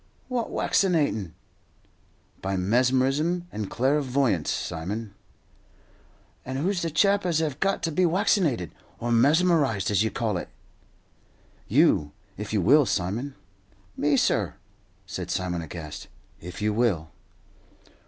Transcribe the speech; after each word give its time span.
"What, 0.29 0.49
waccinatin'?" 0.49 1.33
"By 2.41 2.57
mesmerism 2.57 3.47
and 3.51 3.69
clairvoyance, 3.69 4.49
Simon." 4.49 5.13
"And 6.43 6.57
who's 6.57 6.81
the 6.81 6.89
chap 6.89 7.23
as 7.23 7.37
hev 7.37 7.59
got 7.59 7.83
to 7.83 7.91
be 7.91 8.03
waccinated 8.07 8.71
or 8.97 9.11
mesmerized, 9.11 9.91
as 9.91 10.01
you 10.01 10.09
call 10.09 10.37
it?" 10.37 10.49
"You, 11.67 12.13
if 12.35 12.51
you 12.51 12.61
will, 12.61 12.87
Simon." 12.87 13.35
"Me, 13.95 14.17
sir?" 14.17 14.55
said 15.05 15.29
Simon, 15.29 15.61
aghast. 15.61 16.07
"If 16.39 16.63
you 16.63 16.73
will." 16.73 17.11